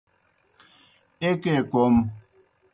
ایْکے 1.21 1.55
کوْم۔ 1.71 1.95